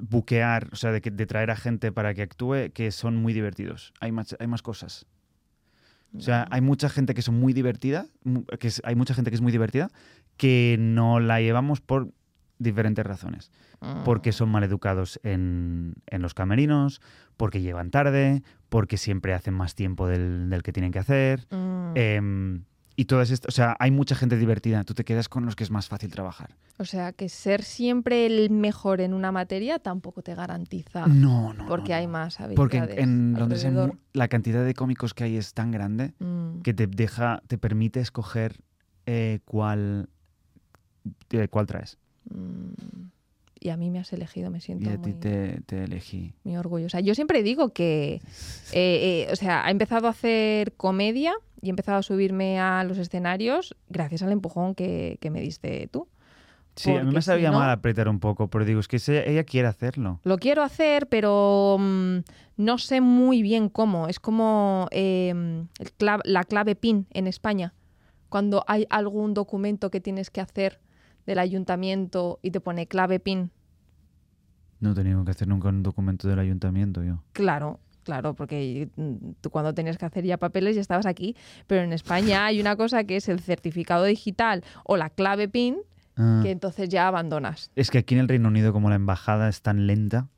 [0.01, 3.93] buquear, o sea, de, traer a gente para que actúe, que son muy divertidos.
[4.01, 5.07] Hay más, hay más cosas.
[6.17, 9.31] O sea, hay mucha gente que son muy divertida, mu- que es- hay mucha gente
[9.31, 9.91] que es muy divertida,
[10.39, 12.09] que no la llevamos por
[12.59, 13.51] diferentes razones.
[13.81, 14.05] Mm.
[14.05, 17.03] porque son maleducados en, en los camerinos,
[17.37, 21.47] porque llevan tarde, porque siempre hacen más tiempo del, del que tienen que hacer.
[21.51, 21.93] Mm.
[21.95, 22.65] em,
[22.99, 24.83] y todas estas, o sea, hay mucha gente divertida.
[24.85, 26.57] Tú te quedas con los que es más fácil trabajar.
[26.79, 31.07] O sea, que ser siempre el mejor en una materia tampoco te garantiza.
[31.07, 31.67] No, no.
[31.67, 32.57] porque no, hay más habilidades.
[32.57, 33.99] Porque en, en Londres alrededor.
[34.15, 36.63] la cantidad de cómicos que hay es tan grande Mm.
[36.63, 38.57] que te deja, te permite escoger
[39.05, 40.09] eh, cuál,
[41.31, 41.99] eh, cuál traes.
[42.31, 43.09] Mm.
[43.59, 46.35] y a mí me has elegido, me siento Y a ti te, te elegí.
[46.45, 46.87] muy orgullo.
[46.87, 48.21] O sea, yo siempre digo que,
[48.73, 52.85] eh, eh, o sea, he empezado a hacer comedia y he empezado a subirme a
[52.85, 56.07] los escenarios gracias al empujón que, que me diste tú.
[56.77, 58.99] Sí, a mí me si sabía no- mal apretar un poco, pero digo, es que
[59.27, 60.21] ella quiere hacerlo.
[60.25, 62.19] Lo quiero hacer, pero mm,
[62.59, 64.09] no sé muy bien cómo.
[64.09, 65.33] Es como eh,
[65.99, 67.73] clav- la clave PIN en España.
[68.29, 70.79] Cuando hay algún documento que tienes que hacer
[71.27, 73.51] del ayuntamiento y te pone clave PIN.
[74.81, 77.23] No he tenido que hacer nunca un documento del ayuntamiento yo.
[77.33, 81.35] Claro, claro, porque mm, tú cuando tenías que hacer ya papeles ya estabas aquí.
[81.67, 85.77] Pero en España hay una cosa que es el certificado digital o la clave PIN,
[86.19, 86.41] Ah.
[86.43, 87.71] que entonces ya abandonas.
[87.77, 90.29] Es que aquí en el Reino Unido, como la embajada es tan lenta,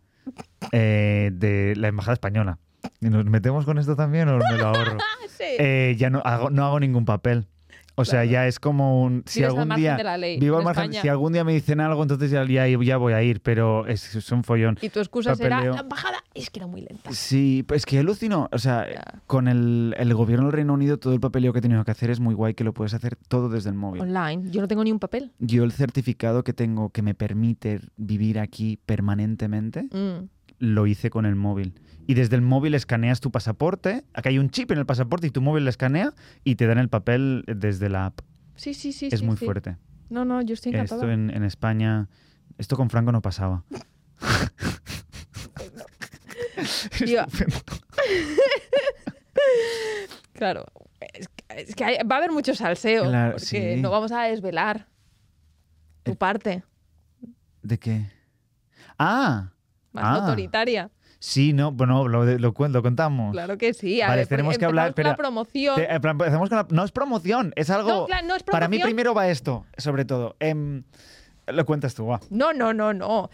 [0.73, 2.59] eh, de la embajada española,
[3.01, 4.99] ¿y ¿nos metemos con esto también o me lo ahorro?
[5.41, 7.47] Eh, ya no hago, no hago ningún papel.
[8.01, 8.31] O sea, Claro.
[8.31, 9.25] ya es como un...
[9.27, 10.17] Si Vives algún día...
[10.17, 11.03] ley Vivo al margen, España.
[11.03, 14.15] si algún día me dicen algo, entonces ya, ya, ya voy a ir, pero es,
[14.15, 14.79] es un follón.
[14.81, 15.75] Y tu excusa será, Papeleo.
[15.75, 17.11] la embajada es que era muy lenta.
[17.13, 18.49] Sí, pues es que alucino.
[18.53, 19.21] O sea, Ya.
[19.27, 22.11] con el, el gobierno del Reino Unido, todo el papeleo que he tenido que hacer
[22.11, 24.03] es muy guay, que lo puedes hacer todo desde el móvil.
[24.03, 24.51] Online.
[24.51, 25.33] Yo no tengo ni un papel.
[25.41, 30.29] Yo el certificado que tengo que me permite vivir aquí permanentemente, Mm.
[30.59, 31.75] Lo hice con el móvil.
[32.07, 34.05] Y desde el móvil escaneas tu pasaporte.
[34.15, 36.79] Acá hay un chip en el pasaporte y tu móvil lo escanea y te dan
[36.79, 38.21] el papel desde la app.
[38.57, 39.09] Sí, sí, sí.
[39.13, 39.45] es sí, muy sí.
[39.45, 39.77] fuerte.
[40.11, 41.03] No, no, yo estoy encantada.
[41.03, 42.09] Esto en, en España,
[42.57, 43.65] esto con Franco no pasaba.
[50.33, 50.67] Claro.
[51.01, 53.05] Es que, es que hay- va a haber mucho salseo.
[53.05, 53.81] Claro, porque sí.
[53.83, 54.87] no vamos a desvelar
[56.05, 56.63] tu El- parte
[57.63, 58.11] ¿De qué?
[58.99, 59.51] Ah,
[59.93, 60.15] más Ah.
[60.21, 60.91] autoritaria.
[61.21, 63.33] sí, no, bueno, lo, lo, contamos.
[63.33, 64.01] Claro que sí.
[64.01, 65.17] A Vale, ver, tenemos que hablar, la espera.
[65.17, 65.75] promoción.
[65.77, 67.89] Te- en plan, empezamos con la- no es promoción, es algo...
[67.91, 70.37] No, claro, no es Para mí primero va esto, sobre todo.
[70.39, 70.85] Em,
[71.47, 72.21] lo cuentas tú, va.
[72.31, 73.31] No, no, no, no.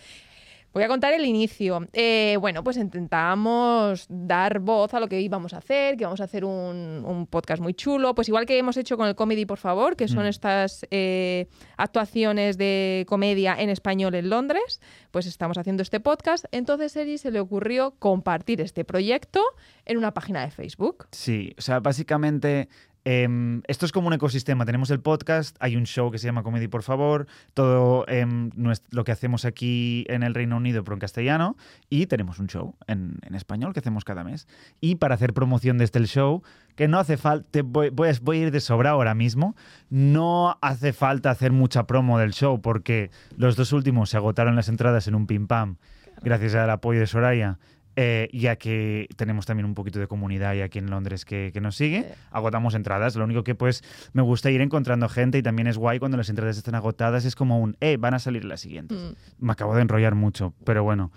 [0.74, 1.86] Voy a contar el inicio.
[1.92, 6.24] Eh, bueno, pues intentamos dar voz a lo que íbamos a hacer, que íbamos a
[6.24, 9.58] hacer un, un podcast muy chulo, pues igual que hemos hecho con el Comedy, por
[9.58, 10.28] favor, que son Mm.
[10.28, 14.80] estas eh, actuaciones de comedia en español en Londres,
[15.12, 16.46] pues estamos haciendo este podcast.
[16.50, 19.40] Entonces, Eri se le ocurrió compartir este proyecto
[19.84, 21.06] en una página de Facebook.
[21.12, 22.68] Sí, o sea, básicamente
[23.04, 24.64] em, esto es como un ecosistema.
[24.64, 28.50] Tenemos el podcast, hay un show que se llama Comedy, por favor, todo em,
[28.90, 31.56] lo que hacemos aquí en el Reino Unido, pero en castellano,
[31.90, 34.46] y tenemos un show en, en español que hacemos cada mes.
[34.80, 36.42] Y para hacer promoción de este el show,
[36.76, 39.54] que no hace falta, voy, voy a ir de sobra ahora mismo,
[39.90, 44.68] no hace falta hacer mucha promo del show, porque los dos últimos se agotaron las
[44.68, 45.76] entradas en un pim pam,
[46.22, 47.58] gracias al apoyo de Soraya.
[47.96, 51.60] Eh, ya que tenemos también un poquito de comunidad y aquí en Londres que, que
[51.60, 52.14] nos sigue, Sí.
[52.32, 53.14] agotamos entradas.
[53.16, 56.28] Lo único que pues me gusta ir encontrando gente y también es guay cuando las
[56.28, 58.98] entradas están agotadas, es como un, eh, van a salir las siguientes.
[58.98, 59.44] Mm.
[59.46, 61.12] Me acabo de enrollar mucho, pero bueno.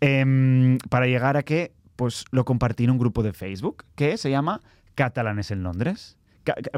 [0.00, 4.30] Em, para llegar a que, pues lo compartí en un grupo de Facebook que se
[4.30, 4.60] llama
[4.94, 6.16] Catalanes en Londres.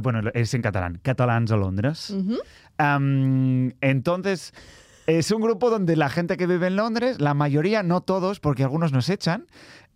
[0.02, 2.12] Bueno, es en catalán, Catalans a Londres.
[3.80, 4.52] Entonces,
[5.18, 8.62] es un grupo donde la gente que vive en Londres, la mayoría, no todos, porque
[8.62, 9.46] algunos nos echan,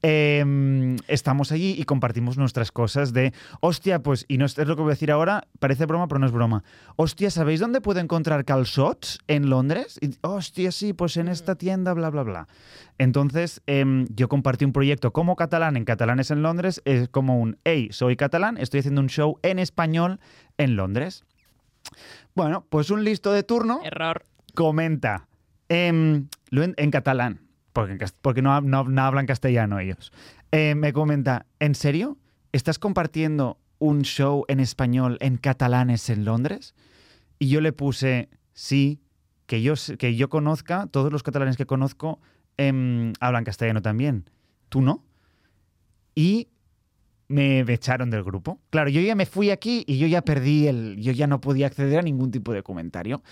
[0.02, 4.83] em, estamos allí y compartimos nuestras cosas de, hostia, pues, y no es lo que
[4.83, 6.64] voy a decir ahora, parece broma, pero no es broma.
[6.96, 9.98] Hostia, ¿sabéis dónde puedo encontrar calzots en Londres?
[10.02, 12.48] Y, hostia, sí, pues en esta tienda, bla, bla, bla.
[12.98, 17.59] Entonces, em, yo compartí un proyecto como catalán en Catalanes en Londres, es como un,
[17.64, 20.20] hey, soy catalán, estoy haciendo un show en español
[20.59, 21.24] en Londres.
[22.35, 24.24] Bueno, pues un listo de turno Error.
[24.57, 25.29] Comenta
[25.69, 27.42] em, en, catalán,
[27.73, 30.12] porque, porque no, no- no hablan castellano ellos.
[30.51, 32.19] Eh, me comenta, ¿en serio?
[32.51, 36.75] ¿Estás compartiendo un show en español en catalanes en Londres?
[37.38, 39.01] Y yo le puse, sí,
[39.47, 42.19] que yo, que yo conozca, todos los catalanes que conozco
[42.57, 44.25] em, hablan castellano también.
[44.69, 45.05] ¿Tú no?
[46.14, 46.49] Y
[47.29, 48.59] me, me echaron del grupo.
[48.71, 50.97] Claro, yo ya me fui aquí y yo ya perdí el.
[50.99, 53.23] Yo ya no podía acceder a ningún tipo de comentario.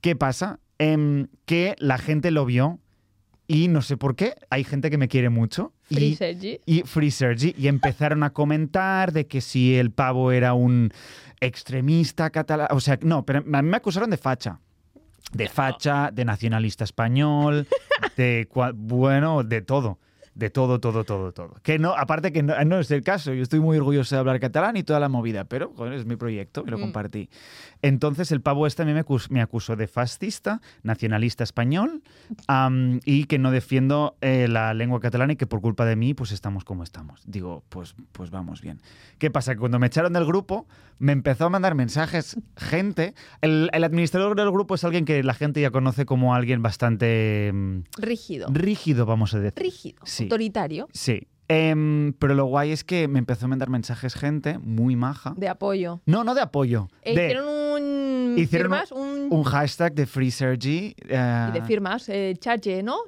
[0.00, 0.60] ¿Qué pasa?
[0.78, 2.78] Em, que la gente lo vio
[3.48, 5.72] y no sé por qué, hay gente que me quiere mucho.
[5.84, 6.60] Free y, Sergi.
[6.66, 10.92] y Free Sergi, y empezaron a comentar de que si el pavo era un
[11.40, 12.68] extremista catalán.
[12.70, 14.60] O sea, no, pero a mí me acusaron de facha.
[15.32, 17.66] De facha, de nacionalista español,
[18.16, 19.98] de bueno, de todo.
[20.38, 21.54] De todo, todo, todo, todo.
[21.64, 24.38] Que no, aparte que no, no es el caso, yo estoy muy orgulloso de hablar
[24.38, 26.80] catalán y toda la movida, pero joder, es mi proyecto y lo Mm.
[26.80, 27.28] compartí.
[27.82, 32.02] Entonces el pavo este me, acus- me acusó de fascista, nacionalista español
[33.04, 36.30] y que no defiendo eh, la lengua catalana y que por culpa de mí pues
[36.32, 37.20] estamos como estamos.
[37.26, 38.80] Digo, pues, pues vamos bien.
[39.18, 39.54] ¿Qué pasa?
[39.54, 40.66] Que cuando me echaron del grupo
[41.00, 43.14] me empezó a mandar mensajes gente.
[43.40, 47.52] El, el administrador del grupo es alguien que la gente ya conoce como alguien bastante
[47.54, 48.48] mm, Rígido.
[48.50, 49.62] rígido, vamos a decir.
[49.62, 49.98] Rígido.
[50.04, 50.27] Sí.
[50.28, 50.88] Autoritario.
[50.92, 51.26] Sí.
[51.50, 55.32] Em, pero lo guay es que me empezó a mandar mensajes gente muy maja.
[55.36, 56.02] De apoyo.
[56.04, 56.88] No, no de apoyo.
[57.02, 58.34] E de hicieron un.
[58.36, 59.28] hicieron firmas, un.
[59.30, 60.94] un hashtag de Free Sergi.
[61.08, 62.08] eh, y de firmas.
[62.10, 62.98] Eh, charge, ¿no?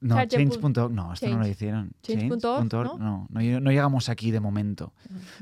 [0.00, 0.92] No, change.org.
[0.92, 1.92] No, esto no lo hicieron.
[2.02, 3.26] Change.org, ¿no?
[3.30, 4.92] No, no, no llegamos aquí de momento.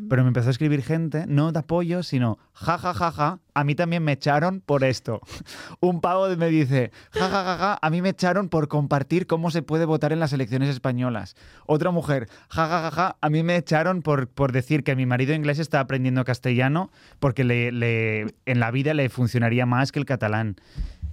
[0.08, 3.64] Pero me empezó a escribir gente, no de apoyo, sino ja, ja, ja, ja, a
[3.64, 5.20] mí también me echaron por esto.
[5.80, 9.50] Un pavo me dice, ja, ja, ja, ja, a mí me echaron por compartir cómo
[9.50, 11.36] se puede votar en las elecciones españolas.
[11.66, 15.06] Otra mujer, ja, ja, ja, ja, a mí me echaron por, por decir que mi
[15.06, 19.98] marido inglés está aprendiendo castellano porque le, le- en la vida le funcionaría más que
[19.98, 20.56] el catalán.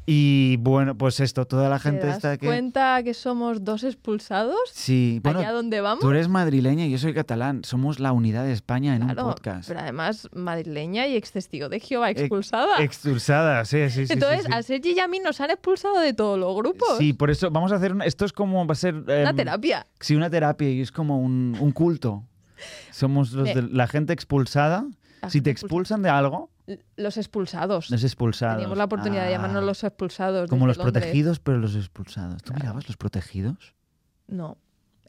[0.08, 2.46] Y bueno, pues esto, toda la gente ¿Te das está que...
[2.46, 4.60] cuenta que somos dos expulsados?
[4.72, 6.00] Sí, bueno, allá donde vamos.
[6.00, 7.64] tú eres madrileña y yo soy catalán.
[7.64, 9.68] Somos la unidad de España en Claro, un podcast.
[9.68, 12.84] Pero además, madrileña y ex testigo de Jehová expulsada.
[12.84, 14.14] Expulsada, sí, sí, sí.
[14.14, 14.54] Entonces, sí, sí.
[14.54, 17.00] a Sergi y a mí nos han expulsado de todos los grupos.
[17.00, 17.96] Sí, por eso vamos a hacer.
[18.06, 18.94] esto es como va a ser.
[18.94, 19.88] Una em, terapia.
[20.00, 22.24] Sí, una terapia y es como un, un culto.
[22.92, 24.86] Somos los de la gente expulsada.
[25.22, 26.52] La Si te expulsan de algo,
[26.98, 27.90] Los expulsados.
[27.92, 28.56] los expulsados.
[28.58, 30.50] Teníamos la oportunidad de Ah, llamarnos los expulsados.
[30.50, 30.94] Como los Londres.
[31.04, 32.42] protegidos, pero los expulsados.
[32.42, 32.60] ¿Tú Claro.
[32.64, 33.76] mirabas los protegidos?
[34.28, 34.58] No.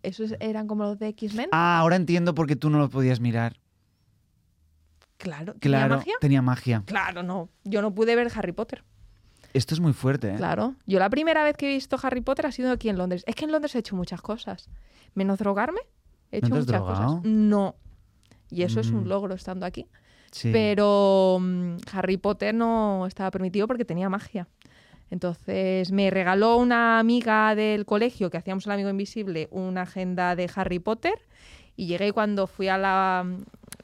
[0.03, 1.49] ¿Esos eran como los de X-Men?
[1.53, 3.57] Ah, ahora entiendo por qué tú no lo podías mirar.
[5.19, 5.55] claro.
[5.55, 6.15] ¿Tenía Claro, magia?
[6.21, 6.83] tenía magia.
[6.87, 7.49] Claro, no.
[7.65, 8.85] Yo no pude ver Harry Potter.
[9.55, 10.37] Esto es muy fuerte, ¿eh?
[10.37, 10.75] Claro.
[10.87, 13.25] Yo la primera vez que he visto Harry Potter ha sido aquí en Londres.
[13.27, 14.69] Es que en Londres he hecho muchas cosas.
[15.15, 15.81] Menos drogarme,
[16.31, 17.07] he ¿No hecho te has muchas drogado?
[17.17, 17.23] cosas.
[17.25, 17.77] No.
[18.51, 18.97] Y eso es Mm.
[18.99, 19.89] un logro estando aquí.
[20.31, 20.51] Sí.
[20.53, 24.49] Pero mm, Harry Potter no estaba permitido porque tenía magia.
[25.11, 30.51] Entonces me regaló una amiga del colegio que hacíamos el amigo invisible una agenda de
[30.55, 31.15] Harry Potter
[31.77, 33.25] y llegué cuando fui a la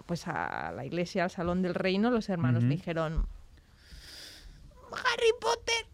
[0.07, 3.25] pues a la iglesia al salón del reino los hermanos me dijeron
[4.91, 5.87] Harry Potter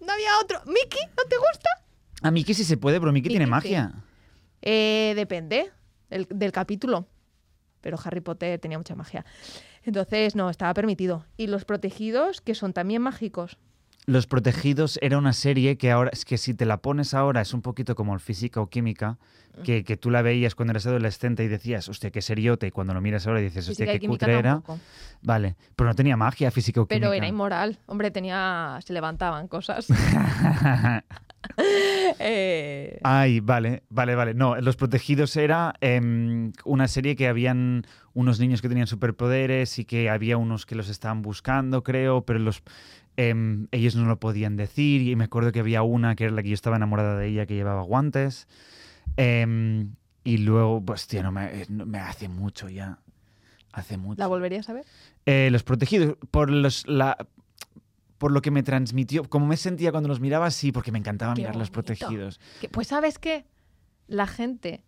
[0.00, 1.70] no había otro Mickey no te gusta
[2.22, 3.50] A Miki sí se puede, pero Miki tiene sí.
[3.50, 3.92] magia.
[4.60, 5.70] Eh, depende
[6.10, 7.06] del, del capítulo.
[7.80, 9.24] Pero Harry Potter tenía mucha magia.
[9.84, 11.24] Entonces, no, estaba permitido.
[11.36, 13.58] Y los protegidos, que son también mágicos.
[14.06, 17.52] Los Protegidos era una serie que ahora, es que si te la pones ahora es
[17.52, 19.18] un poquito como el física o química,
[19.62, 22.94] que, que tú la veías cuando eras adolescente y decías, hostia, qué seriote, y cuando
[22.94, 24.62] lo miras ahora dices, hostia, qué cutre era.
[25.22, 27.06] Vale, pero no tenía magia física o química.
[27.06, 27.78] Pero era inmoral.
[27.86, 28.78] Hombre, tenía.
[28.84, 29.86] Se levantaban cosas.
[32.22, 34.34] Eh, Ay, vale, vale, vale.
[34.34, 39.84] No, Los Protegidos era em, una serie que habían unos niños que tenían superpoderes y
[39.84, 42.62] que había unos que los estaban buscando, creo, pero los
[43.16, 45.02] em, ellos no lo podían decir.
[45.02, 47.46] Y me acuerdo que había una que era la que yo estaba enamorada de ella
[47.46, 48.46] que llevaba guantes.
[49.16, 52.98] Em, y luego, pues, tío, no me, eh, me hace mucho ya.
[53.72, 54.18] Hace mucho.
[54.18, 54.84] ¿La volverías a ver?
[55.26, 57.16] Eh, los protegidos, por los la
[58.20, 61.32] por lo que me transmitió, como me sentía cuando los miraba, sí, porque me encantaba
[61.32, 61.94] Qué mirar los bonito.
[61.94, 62.38] protegidos.
[62.60, 63.46] Que- pues, ¿sabes qué?
[64.08, 64.84] La gente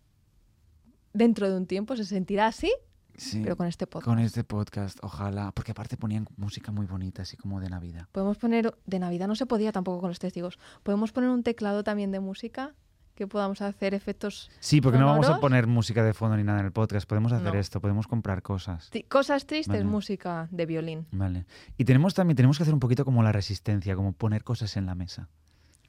[1.13, 2.71] dentro de un tiempo se sentirá así,
[3.17, 3.41] Sí.
[3.43, 4.05] pero con este podcast.
[4.05, 5.51] Con este podcast, ojalá.
[5.51, 8.07] Porque aparte ponían música muy bonita, así como de Navidad.
[8.11, 8.71] Podemos poner.
[8.85, 10.59] De Navidad no se podía tampoco con los testigos.
[10.83, 12.75] Podemos poner un teclado también de música
[13.15, 14.49] que podamos hacer efectos.
[14.59, 17.07] Sí, porque no vamos a poner música de fondo ni nada en el podcast.
[17.07, 17.59] Podemos hacer No.
[17.59, 18.89] esto, podemos comprar cosas.
[19.09, 19.83] Cosas tristes, Vale.
[19.83, 21.05] música de violín.
[21.11, 21.45] Vale.
[21.77, 24.85] Y tenemos también tenemos que hacer un poquito como la resistencia, como poner cosas en
[24.85, 25.29] la mesa.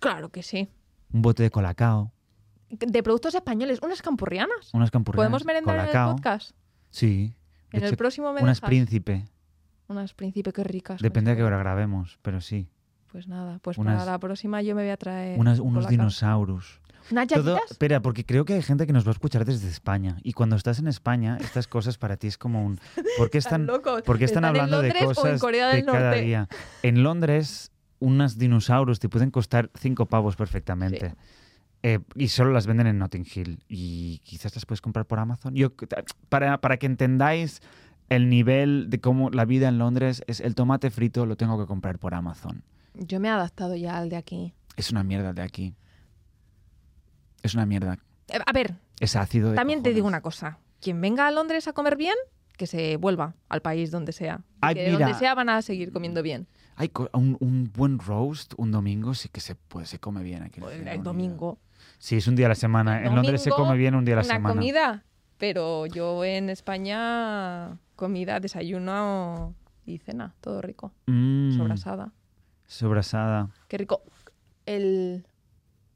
[0.01, 0.69] Claro que sí.
[1.13, 2.13] Un bote de colacao,
[2.71, 4.73] De productos españoles, unas campurrianas.
[4.73, 5.27] unas campurrianas.
[5.27, 6.51] ¿Podemos merendar en el podcast?
[6.91, 7.35] Sí.
[7.73, 9.25] En el próximo me unas príncipe.
[9.87, 11.01] Unas príncipe, qué ricas.
[11.01, 12.69] Depende a qué hora grabemos, pero sí.
[13.13, 15.39] Pues nada, pues Unas- para la próxima yo me voy a traer.
[15.39, 15.91] Unas- un unos colacao.
[15.91, 16.81] dinosaurios.
[17.11, 20.17] ¿Unas Todo, espera, porque creo que hay gente que nos va a escuchar desde España.
[20.23, 22.79] Y cuando estás en España, estas cosas para ti es como un...
[23.19, 24.03] ¿Por qué están, locos.
[24.03, 26.23] por qué están ¿Están en hablando de cosas Corea de del cada Norte?
[26.23, 26.49] día?
[26.83, 31.11] En Londres, unos dinosaurios te pueden costar cinco pavos perfectamente.
[31.11, 31.17] Sí.
[31.83, 33.63] Eh, y solo las venden en Notting Hill.
[33.69, 35.55] Y quizás las puedes comprar por Amazon.
[35.55, 35.73] Yo,
[36.31, 37.61] para, para que entendáis
[38.09, 41.67] el nivel de cómo la vida en Londres es el tomate frito lo tengo que
[41.67, 42.63] comprar por Amazon.
[42.95, 44.55] Yo me he adaptado ya al de aquí.
[44.77, 45.75] Es una mierda de aquí.
[47.45, 47.99] Es una mierda.
[48.29, 50.59] Eh, A ver, Es ácido de también te digo una cosa.
[50.81, 52.15] Quien venga a Londres a comer bien,
[52.57, 54.41] que se vuelva al país donde sea.
[54.63, 54.99] Ay, que mira.
[55.07, 56.49] donde sea van a seguir comiendo bien.
[56.77, 60.61] Hay un, un buen roast un domingo sí que se puede, se come bien aquí.
[60.87, 61.59] El, domingo.
[61.99, 63.05] Sí, es un día a la semana.
[63.05, 64.55] En Londres se come bien un día a la una semana.
[64.55, 65.05] comida.
[65.37, 69.55] Pero yo en España, comida, desayuno
[69.85, 70.93] y cena, todo rico.
[71.07, 72.13] Mm, Sobrasada.
[72.67, 73.51] Sobrasada.
[73.69, 74.03] Qué rico.
[74.65, 75.27] El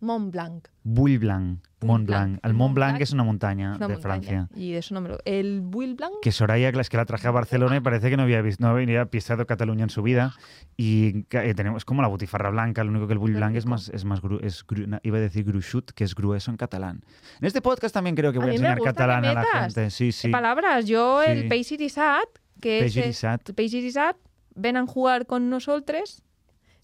[0.01, 0.69] Mont Blanc.
[0.85, 1.61] Bull Blanc.
[1.83, 2.39] Mont Blanc.
[2.43, 4.23] El Mont Blanc es una montaña es una de montaña.
[4.23, 4.49] Francia.
[4.55, 5.19] Y de eso no me lo...
[5.25, 6.15] El Bull Blanc.
[6.23, 8.71] Que Soraya, es que la traje a Barcelona y parece que no había, visto, no
[8.71, 10.35] había pisado Cataluña en su vida.
[10.77, 13.67] Y eh, tenemos como la butifarra blanca, lo único que el Bull Qué Blanc es
[13.67, 17.05] más, es más gru- es gru- iba a decir gruixut, que es grueso en catalán.
[17.41, 19.91] En este podcast también creo que A voy a, me enseñar catalán a la gente.
[19.91, 20.29] Sí, sí.
[20.31, 20.87] Palabras.
[20.87, 21.31] Yo Sí.
[21.31, 22.29] el Peixirissat,
[22.61, 22.95] que es...
[22.95, 23.49] Peixirissat.
[23.49, 24.17] el Peixirissat,
[24.55, 26.23] ven a jugar con nosotros.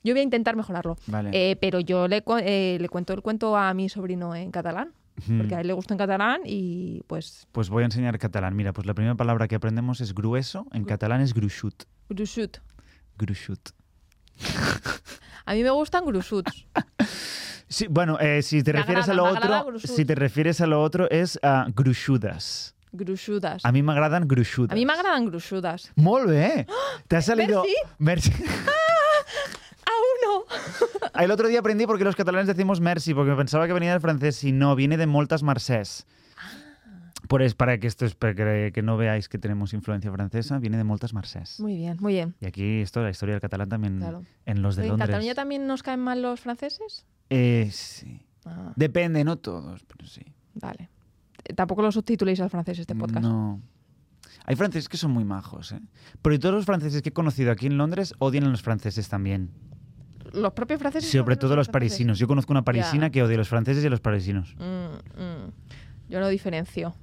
[0.05, 0.97] Yo voy a intentar mejorarlo.
[1.09, 1.31] Vale.
[1.33, 4.93] Eh, pero yo le, eh, le cuento el cuento a mi sobrino en catalán,
[5.27, 5.38] Hmm.
[5.38, 8.55] porque a él le gusta en catalán y pues Pues voy a enseñar catalán.
[8.57, 10.67] Mira, pues la primera palabra que aprendemos es grueso.
[10.73, 11.85] En catalán es gruixut.
[12.09, 12.59] gruixut.
[13.17, 13.71] Gruixut.
[15.47, 16.67] A mí me gustan gruixuts.
[17.67, 19.90] Sí, bueno, eh, si te refieres a lo otro, gruixut.
[19.90, 22.75] si te refieres a lo otro es a gruixudes.
[23.64, 24.71] A mí me agradan gruixudes.
[24.71, 25.90] A mi m'agraden gruixudes.
[25.97, 26.67] Molt bé.
[27.09, 27.64] Te ha salido.
[27.99, 28.31] merci.
[28.31, 28.45] Merci.
[31.21, 34.43] El otro día aprendí porque los catalanes decimos merci, porque pensaba que venía del francés
[34.45, 36.07] y no, viene de moltas marcés.
[37.29, 40.59] Por es para que esto es para que, que no veáis que tenemos influencia francesa,
[40.59, 41.59] viene de moltas marcés.
[41.59, 42.35] Muy bien, muy bien.
[42.40, 44.23] Y aquí esto, la historia del catalán también Claro.
[44.45, 45.09] en los de ¿En Londres.
[45.09, 47.07] Cataluña también nos caen mal los franceses?
[47.31, 48.21] Eh, sí.
[48.45, 50.23] Ah, Depende, no todos, pero sí.
[50.55, 50.90] vale.
[51.57, 53.23] Tampoco lo subtituléis al francés este podcast.
[53.23, 53.61] No.
[54.47, 55.81] Hay franceses que son muy majos, ¿eh?
[56.21, 59.51] Pero todos los franceses que he conocido aquí en Londres odian a los franceses también.
[60.35, 61.11] Los propios franceses.
[61.11, 62.18] Sobre todo los parisinos.
[62.18, 63.11] Yo conozco una parisina Ya.
[63.11, 64.55] que odia a los franceses y a los parisinos.
[64.59, 65.53] Mm, mm.
[66.09, 66.94] Yo no diferencio.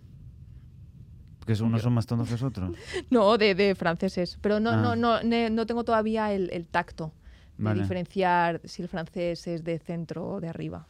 [1.39, 2.75] Porque unos son más tontos que los otros.
[3.09, 4.37] No, de, de franceses.
[4.41, 4.75] Pero no, Ah.
[4.77, 7.13] no, no, ne- no tengo todavía el, el tacto
[7.57, 7.81] de Vale.
[7.81, 10.87] diferenciar si el francés es de centro o de arriba,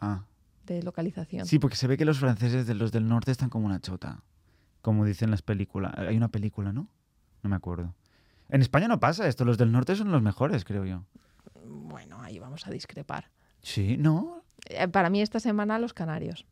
[0.00, 0.24] Ah.
[0.66, 1.46] de localización.
[1.46, 4.22] Sí, porque se ve que los franceses de los del norte están como una chota.
[4.82, 5.92] Como dicen las películas.
[5.96, 6.88] Hay una película, ¿no?
[7.42, 7.94] No me acuerdo.
[8.52, 9.46] En España no pasa esto.
[9.46, 11.04] Los del norte son los mejores, creo yo.
[11.64, 13.30] Bueno, ahí vamos a discrepar.
[13.62, 14.44] Sí, ¿no?
[14.66, 16.46] Eh, Para mí esta semana los canarios.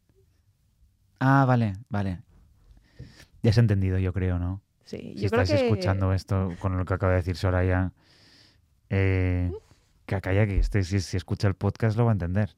[1.19, 2.23] Ah, vale, vale.
[3.43, 4.63] Ya se ha entendido, yo creo, ¿no?
[4.85, 7.93] Sí, Si yo creo estáis que escuchando esto con lo que acaba de decir Soraya,
[8.89, 9.53] eh,
[10.07, 12.57] que calla que este, si, si escucha el podcast lo va a entender.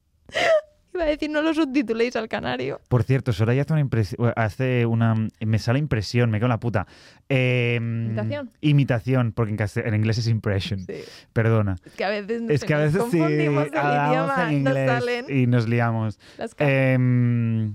[1.02, 2.80] Iba a decir no lo subtituléis al canario.
[2.88, 6.60] Por cierto, Soraya hace una impresión, hace una, me sale impresión, me cago en la
[6.60, 6.86] puta.
[7.28, 8.50] Eh, ¿Imitación?
[8.60, 10.80] Imitación, porque en, inglés es impression.
[10.80, 10.94] Sí.
[11.32, 11.76] Perdona.
[11.84, 16.18] Es que a veces, Es que a veces sí, hablamos nos salen y nos liamos.
[16.38, 17.74] las Em,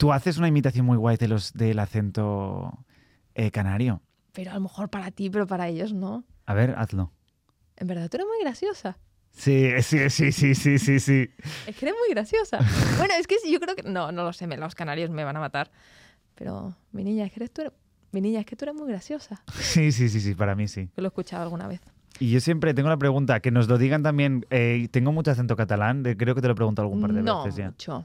[0.00, 2.86] Tú haces una imitación muy guay de los, del acento
[3.34, 4.00] eh, canario.
[4.32, 6.24] Pero a lo mejor para ti, pero para ellos no.
[6.46, 7.12] A ver, hazlo.
[7.76, 8.96] En verdad, tú eres muy graciosa.
[9.32, 11.30] Sí, sí, sí, sí, sí, sí, sí.
[11.66, 12.58] Es que eres muy graciosa.
[12.98, 13.82] bueno, es que yo creo que...
[13.84, 15.70] No, no lo sé, los canarios me van a matar.
[16.34, 17.62] Pero, mi niña, es que eres tú...
[18.12, 19.42] Mi niña, es que tú eres muy graciosa.
[19.54, 20.88] Sí, sí, sí, sí, para mí sí.
[20.96, 21.80] Lo he escuchado alguna vez.
[22.18, 25.54] Y yo siempre tengo la pregunta, que nos lo digan también, eh, tengo mucho acento
[25.56, 27.66] catalán, de- creo que te lo he preguntado algún par de no veces ya.
[27.66, 28.04] mucho.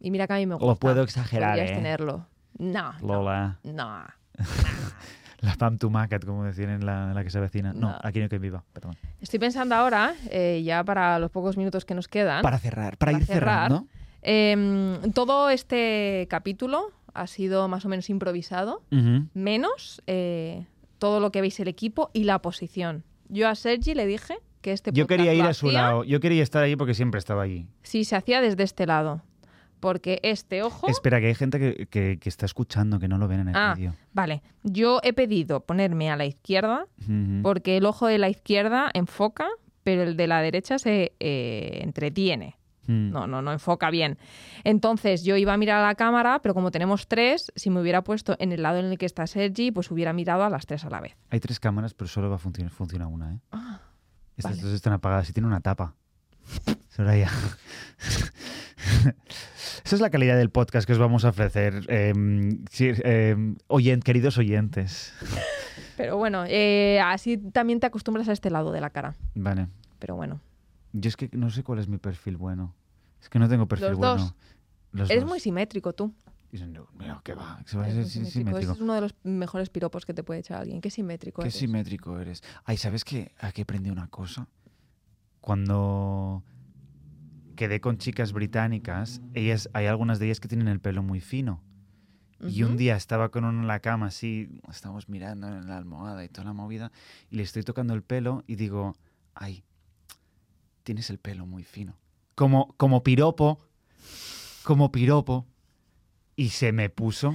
[0.00, 0.66] Y mira que a mí me gusta.
[0.66, 1.74] Lo puedo exagerar, Podrías ¿eh?
[1.74, 2.26] tenerlo.
[2.58, 4.04] No, no, Lola, no.
[5.42, 7.72] la pam tumacat, como decían en la, en la que se avecina.
[7.74, 7.98] No, No.
[8.02, 8.96] aquí no que viva, perdón.
[9.20, 13.12] Estoy pensando ahora, eh, ya para los pocos minutos que nos quedan, Para cerrar, para,
[13.12, 13.68] Para ir cerrar.
[13.70, 13.86] cerrando.
[14.22, 18.82] em, todo este capítulo ha sido más o menos improvisado,
[19.34, 20.64] menos eh,
[20.98, 23.04] todo lo que veis el equipo y la posición.
[23.28, 26.42] Yo a Sergi le dije que este Yo quería ir a su lado, yo quería
[26.42, 27.66] estar ahí porque siempre estaba allí.
[27.82, 29.22] Si se hacía desde este lado.
[29.82, 30.88] Porque este ojo.
[30.88, 33.56] Espera, que hay gente que, que- que está escuchando, que no lo ven en el
[33.56, 33.94] Ah, vídeo.
[34.12, 34.40] Vale.
[34.62, 37.42] Yo he pedido ponerme a la izquierda Ujú.
[37.42, 39.48] porque el ojo de la izquierda enfoca,
[39.82, 42.56] pero el de la derecha se eh, entretiene.
[42.86, 43.10] Mm.
[43.10, 44.18] No, no, no enfoca bien.
[44.62, 48.02] Entonces yo iba a mirar a la cámara, pero como tenemos tres, si me hubiera
[48.04, 50.84] puesto en el lado en el que está Sergi, pues hubiera mirado a las tres
[50.84, 51.16] a la vez.
[51.30, 53.40] Hay tres cámaras, pero solo va a funcionar funciona una, ¿eh?
[53.50, 53.80] Ah,
[54.36, 54.62] Estas vale.
[54.62, 55.94] dos están apagadas y tiene una tapa.
[56.88, 57.28] Soraya.
[59.84, 61.86] Esa es la calidad del podcast que os vamos a ofrecer,
[63.68, 65.12] oyen- queridos oyentes.
[65.96, 69.14] Pero bueno, eh, así también te acostumbras a este lado de la cara.
[69.34, 69.68] Vale.
[69.98, 70.40] Pero bueno,
[70.92, 72.74] Yo es que no sé cuál es mi perfil bueno.
[73.20, 74.16] Es que no tengo perfil Los bueno.
[74.16, 74.34] dos.
[74.92, 75.30] Los eres dos.
[75.30, 76.12] muy simétrico tú.
[76.52, 77.56] "No, mira, ¿qué va?
[77.56, 77.70] Va sí-
[78.04, 78.30] simétrico.
[78.30, 78.58] simétrico.
[78.58, 80.82] Ese es uno de los mejores piropos que te puede echar alguien.
[80.82, 81.54] Qué simétrico Qué eres.
[81.58, 82.42] simétrico eres.
[82.64, 83.32] Ay, ¿sabes qué?
[83.40, 84.46] Aquí aprendí una cosa.
[85.40, 86.42] Cuando
[87.52, 91.62] quedé con chicas británicas, ellas, hay algunas de ellas que tienen el pelo muy fino.
[92.44, 96.24] Y un día estaba con uno en la cama así, estamos mirando en la almohada
[96.24, 96.90] y toda la movida,
[97.30, 98.96] y le estoy tocando el pelo y digo,
[99.34, 99.62] ay,
[100.82, 101.96] tienes el pelo muy fino.
[102.34, 103.60] como, como piropo,
[104.64, 105.46] como piropo,
[106.34, 107.32] y se me puso.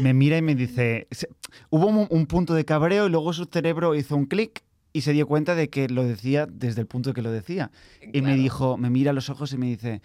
[0.00, 1.06] Me mira y me dice.
[1.10, 1.28] se-
[1.70, 4.63] hubo un, un punto de cabreo y luego su cerebro hizo un clic
[4.94, 7.70] y se dio cuenta de que lo decía desde el punto que lo decía.
[8.12, 10.00] Y me dijo, me mira a los ojos y me dice: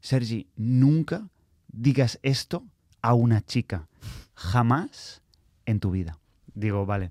[0.00, 1.28] Sergi, nunca
[1.66, 2.64] digas esto
[3.02, 3.88] a una chica.
[4.34, 5.22] Jamás
[5.66, 6.18] en tu vida.
[6.54, 7.10] Digo, vale.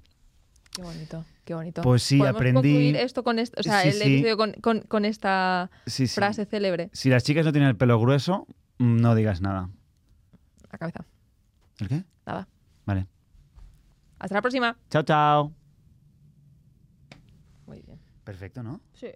[0.75, 1.81] Qué bonito, qué bonito.
[1.81, 4.01] Pues sí, ¿Podemos aprendí- concluir esto con esto, o sea, Sí, el sí.
[4.01, 6.89] episodio con, con- con esta Sí, frase célebre.
[6.93, 9.69] Si las chicas no tienen el pelo grueso, mm, no digas nada.
[10.71, 11.05] La cabeza.
[11.79, 12.03] ¿El qué?
[12.25, 12.47] Nada.
[12.85, 13.07] Vale.
[14.19, 14.77] Hasta la próxima.
[14.89, 15.53] Chao, chao.
[18.23, 18.81] Perfecto, ¿no?
[18.93, 19.11] Sí.